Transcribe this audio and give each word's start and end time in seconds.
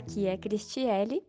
Aqui 0.00 0.26
é 0.26 0.34
Cristiele 0.34 1.22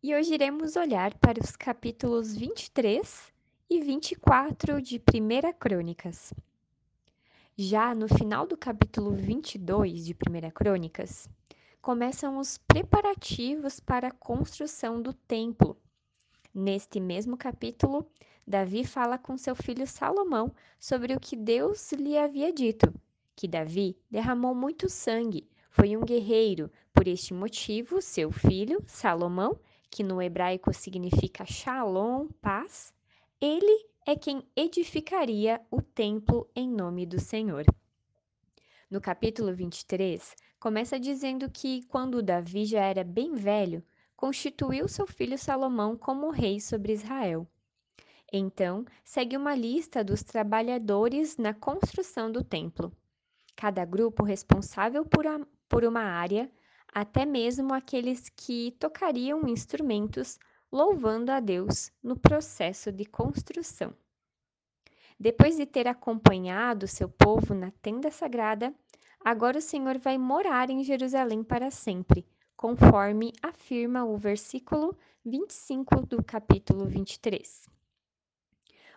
e 0.00 0.14
hoje 0.14 0.34
iremos 0.34 0.76
olhar 0.76 1.12
para 1.18 1.42
os 1.42 1.56
capítulos 1.56 2.32
23 2.32 3.32
e 3.68 3.80
24 3.80 4.80
de 4.80 4.98
1 4.98 5.52
Crônicas. 5.58 6.32
Já 7.56 7.92
no 7.92 8.06
final 8.06 8.46
do 8.46 8.56
capítulo 8.56 9.10
22 9.10 10.04
de 10.06 10.12
1 10.12 10.50
Crônicas, 10.52 11.28
começam 11.82 12.38
os 12.38 12.56
preparativos 12.56 13.80
para 13.80 14.06
a 14.08 14.12
construção 14.12 15.02
do 15.02 15.12
templo. 15.12 15.76
Neste 16.54 17.00
mesmo 17.00 17.36
capítulo, 17.36 18.06
Davi 18.46 18.84
fala 18.84 19.18
com 19.18 19.36
seu 19.36 19.56
filho 19.56 19.88
Salomão 19.88 20.54
sobre 20.78 21.16
o 21.16 21.20
que 21.20 21.34
Deus 21.34 21.90
lhe 21.90 22.16
havia 22.16 22.52
dito, 22.52 22.94
que 23.34 23.48
Davi 23.48 23.98
derramou 24.08 24.54
muito 24.54 24.88
sangue, 24.88 25.48
foi 25.76 25.96
um 25.96 26.02
guerreiro, 26.02 26.70
por 26.92 27.08
este 27.08 27.34
motivo, 27.34 28.00
seu 28.00 28.30
filho, 28.30 28.80
Salomão, 28.86 29.58
que 29.90 30.04
no 30.04 30.22
hebraico 30.22 30.72
significa 30.72 31.44
Shalom, 31.44 32.28
paz, 32.40 32.94
ele 33.40 33.84
é 34.06 34.14
quem 34.14 34.46
edificaria 34.54 35.60
o 35.72 35.82
templo 35.82 36.48
em 36.54 36.70
nome 36.70 37.04
do 37.04 37.18
Senhor. 37.18 37.64
No 38.88 39.00
capítulo 39.00 39.52
23, 39.52 40.36
começa 40.60 40.96
dizendo 40.96 41.50
que, 41.50 41.82
quando 41.88 42.22
Davi 42.22 42.66
já 42.66 42.84
era 42.84 43.02
bem 43.02 43.34
velho, 43.34 43.82
constituiu 44.14 44.86
seu 44.86 45.08
filho 45.08 45.36
Salomão 45.36 45.96
como 45.96 46.30
rei 46.30 46.60
sobre 46.60 46.92
Israel. 46.92 47.48
Então, 48.32 48.84
segue 49.02 49.36
uma 49.36 49.56
lista 49.56 50.04
dos 50.04 50.22
trabalhadores 50.22 51.36
na 51.36 51.52
construção 51.52 52.30
do 52.30 52.44
templo. 52.44 52.92
Cada 53.56 53.84
grupo 53.84 54.22
responsável 54.22 55.04
por, 55.04 55.26
a, 55.26 55.40
por 55.74 55.84
uma 55.84 56.04
área 56.04 56.48
até 56.86 57.26
mesmo 57.26 57.74
aqueles 57.74 58.28
que 58.28 58.76
tocariam 58.78 59.48
instrumentos 59.48 60.38
louvando 60.70 61.32
a 61.32 61.40
Deus 61.40 61.90
no 62.00 62.16
processo 62.16 62.92
de 62.92 63.04
construção. 63.04 63.92
Depois 65.18 65.56
de 65.56 65.66
ter 65.66 65.88
acompanhado 65.88 66.86
seu 66.86 67.08
povo 67.08 67.54
na 67.54 67.72
tenda 67.82 68.08
sagrada, 68.08 68.72
agora 69.18 69.58
o 69.58 69.60
Senhor 69.60 69.98
vai 69.98 70.16
morar 70.16 70.70
em 70.70 70.84
Jerusalém 70.84 71.42
para 71.42 71.72
sempre, 71.72 72.24
conforme 72.56 73.32
afirma 73.42 74.04
o 74.04 74.16
versículo 74.16 74.96
25 75.24 76.06
do 76.06 76.22
capítulo 76.22 76.86
23. 76.86 77.68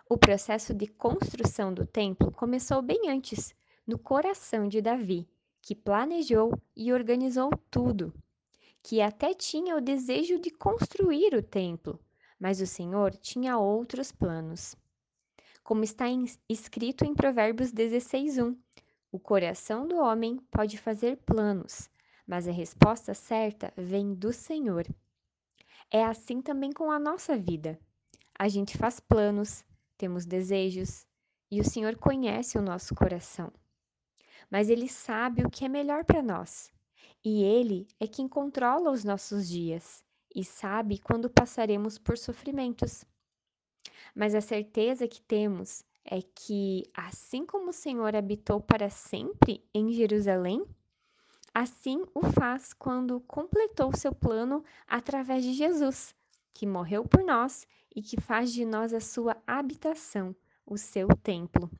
O 0.08 0.16
processo 0.16 0.72
de 0.72 0.86
construção 0.86 1.74
do 1.74 1.84
templo 1.84 2.30
começou 2.30 2.80
bem 2.80 3.08
antes, 3.08 3.52
no 3.84 3.98
coração 3.98 4.68
de 4.68 4.80
Davi, 4.80 5.28
que 5.68 5.74
planejou 5.74 6.58
e 6.74 6.94
organizou 6.94 7.50
tudo, 7.70 8.14
que 8.82 9.02
até 9.02 9.34
tinha 9.34 9.76
o 9.76 9.82
desejo 9.82 10.38
de 10.38 10.50
construir 10.50 11.34
o 11.34 11.42
templo, 11.42 12.00
mas 12.40 12.62
o 12.62 12.66
Senhor 12.66 13.14
tinha 13.14 13.58
outros 13.58 14.10
planos. 14.10 14.74
Como 15.62 15.84
está 15.84 16.08
em, 16.08 16.24
escrito 16.48 17.04
em 17.04 17.14
Provérbios 17.14 17.70
16:1, 17.70 18.56
o 19.12 19.18
coração 19.18 19.86
do 19.86 19.98
homem 19.98 20.38
pode 20.50 20.78
fazer 20.78 21.18
planos, 21.18 21.90
mas 22.26 22.48
a 22.48 22.50
resposta 22.50 23.12
certa 23.12 23.70
vem 23.76 24.14
do 24.14 24.32
Senhor. 24.32 24.86
É 25.90 26.02
assim 26.02 26.40
também 26.40 26.72
com 26.72 26.90
a 26.90 26.98
nossa 26.98 27.36
vida. 27.36 27.78
A 28.38 28.48
gente 28.48 28.78
faz 28.78 29.00
planos, 29.00 29.62
temos 29.98 30.24
desejos, 30.24 31.06
e 31.50 31.60
o 31.60 31.64
Senhor 31.64 31.94
conhece 31.96 32.56
o 32.56 32.62
nosso 32.62 32.94
coração 32.94 33.52
mas 34.50 34.68
Ele 34.68 34.88
sabe 34.88 35.42
o 35.42 35.50
que 35.50 35.64
é 35.64 35.68
melhor 35.68 36.04
para 36.04 36.22
nós. 36.22 36.72
E 37.24 37.42
Ele 37.42 37.86
é 37.98 38.06
quem 38.06 38.28
controla 38.28 38.90
os 38.90 39.04
nossos 39.04 39.48
dias 39.48 40.04
e 40.34 40.44
sabe 40.44 40.98
quando 40.98 41.30
passaremos 41.30 41.98
por 41.98 42.16
sofrimentos. 42.16 43.04
Mas 44.14 44.34
a 44.34 44.40
certeza 44.40 45.08
que 45.08 45.20
temos 45.20 45.84
é 46.04 46.22
que, 46.22 46.84
assim 46.94 47.44
como 47.44 47.70
o 47.70 47.72
Senhor 47.72 48.14
habitou 48.14 48.60
para 48.60 48.88
sempre 48.88 49.62
em 49.74 49.92
Jerusalém, 49.92 50.64
assim 51.52 52.04
o 52.14 52.22
faz 52.32 52.72
quando 52.72 53.20
completou 53.20 53.94
seu 53.94 54.14
plano 54.14 54.64
através 54.86 55.42
de 55.42 55.52
Jesus, 55.52 56.14
que 56.54 56.66
morreu 56.66 57.04
por 57.04 57.22
nós 57.22 57.66
e 57.94 58.00
que 58.00 58.20
faz 58.20 58.52
de 58.52 58.64
nós 58.64 58.94
a 58.94 59.00
sua 59.00 59.36
habitação, 59.46 60.34
o 60.64 60.78
seu 60.78 61.08
templo. 61.08 61.70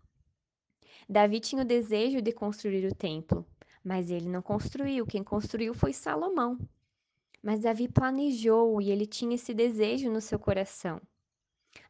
Davi 1.09 1.41
tinha 1.41 1.63
o 1.63 1.67
desejo 1.67 2.21
de 2.21 2.33
construir 2.33 2.87
o 2.87 2.95
templo, 2.95 3.47
mas 3.83 4.11
ele 4.11 4.29
não 4.29 4.43
construiu. 4.43 5.07
Quem 5.07 5.25
construiu 5.25 5.75
foi 5.75 5.93
Salomão. 5.93 6.59
Mas 7.43 7.61
Davi 7.61 7.89
planejou 7.89 8.81
e 8.81 8.91
ele 8.91 9.07
tinha 9.07 9.35
esse 9.35 9.55
desejo 9.55 10.11
no 10.11 10.21
seu 10.21 10.39
coração. 10.39 11.01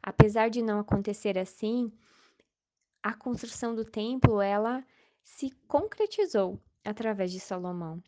Apesar 0.01 0.49
de 0.49 0.61
não 0.61 0.79
acontecer 0.79 1.37
assim, 1.37 1.91
a 3.01 3.13
construção 3.13 3.73
do 3.75 3.83
templo 3.83 4.41
ela 4.41 4.85
se 5.23 5.51
concretizou 5.67 6.59
através 6.83 7.31
de 7.31 7.39
Salomão. 7.39 8.01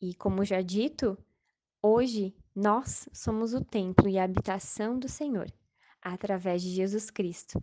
E 0.00 0.14
como 0.14 0.44
já 0.44 0.60
dito, 0.60 1.16
hoje 1.82 2.34
nós 2.54 3.08
somos 3.12 3.54
o 3.54 3.64
templo 3.64 4.08
e 4.08 4.18
a 4.18 4.24
habitação 4.24 4.98
do 4.98 5.08
Senhor, 5.08 5.52
através 6.00 6.62
de 6.62 6.70
Jesus 6.70 7.10
Cristo. 7.10 7.62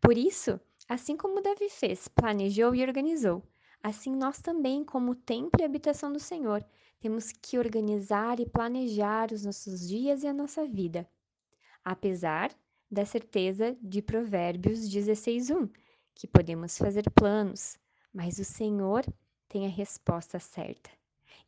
Por 0.00 0.16
isso, 0.16 0.60
Assim 0.88 1.16
como 1.16 1.42
Davi 1.42 1.68
fez, 1.68 2.06
planejou 2.06 2.74
e 2.74 2.82
organizou, 2.82 3.42
assim 3.82 4.14
nós 4.14 4.40
também, 4.40 4.84
como 4.84 5.14
templo 5.16 5.60
e 5.60 5.64
habitação 5.64 6.12
do 6.12 6.20
Senhor, 6.20 6.64
temos 7.00 7.32
que 7.32 7.58
organizar 7.58 8.38
e 8.38 8.46
planejar 8.46 9.32
os 9.32 9.44
nossos 9.44 9.86
dias 9.86 10.22
e 10.22 10.28
a 10.28 10.32
nossa 10.32 10.66
vida. 10.66 11.08
Apesar 11.84 12.56
da 12.90 13.04
certeza 13.04 13.76
de 13.82 14.00
Provérbios 14.00 14.88
16:1, 14.88 15.68
que 16.14 16.26
podemos 16.26 16.78
fazer 16.78 17.10
planos, 17.10 17.76
mas 18.12 18.38
o 18.38 18.44
Senhor 18.44 19.04
tem 19.48 19.66
a 19.66 19.68
resposta 19.68 20.38
certa. 20.38 20.90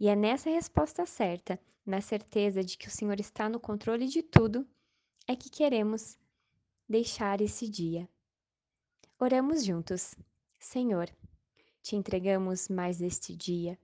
E 0.01 0.09
é 0.09 0.17
nessa 0.17 0.51
resposta 0.51 1.07
certa, 1.07 1.61
na 1.87 2.01
certeza 2.01 2.63
de 2.63 2.77
que 2.77 2.89
o 2.89 2.91
Senhor 2.91 3.19
está 3.21 3.49
no 3.49 3.61
controle 3.61 4.07
de 4.07 4.23
tudo, 4.23 4.67
é 5.27 5.35
que 5.35 5.49
queremos 5.49 6.19
deixar 6.89 7.41
esse 7.41 7.69
dia. 7.69 8.09
Oramos 9.21 9.65
juntos. 9.65 10.15
Senhor, 10.61 11.11
te 11.83 11.97
entregamos 11.97 12.69
mais 12.69 13.03
este 13.03 13.35
dia, 13.35 13.77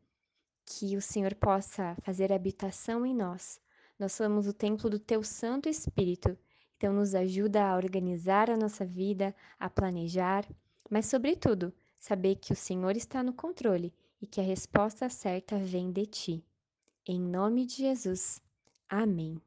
que 0.64 0.96
o 0.96 1.02
Senhor 1.02 1.34
possa 1.34 1.96
fazer 2.02 2.32
habitação 2.32 3.04
em 3.04 3.12
nós. 3.12 3.60
Nós 3.98 4.12
somos 4.12 4.46
o 4.46 4.52
templo 4.52 4.88
do 4.88 4.96
teu 4.96 5.24
Santo 5.24 5.68
Espírito, 5.68 6.38
então 6.76 6.92
nos 6.92 7.16
ajuda 7.16 7.64
a 7.64 7.74
organizar 7.74 8.48
a 8.48 8.56
nossa 8.56 8.86
vida, 8.86 9.34
a 9.58 9.68
planejar, 9.68 10.48
mas 10.88 11.06
sobretudo, 11.06 11.74
saber 11.98 12.36
que 12.36 12.52
o 12.52 12.56
Senhor 12.56 12.96
está 12.96 13.20
no 13.20 13.32
controle 13.32 13.92
e 14.22 14.28
que 14.28 14.40
a 14.40 14.44
resposta 14.44 15.08
certa 15.08 15.58
vem 15.58 15.90
de 15.90 16.06
ti. 16.06 16.44
Em 17.04 17.20
nome 17.20 17.66
de 17.66 17.78
Jesus. 17.78 18.40
Amém. 18.88 19.42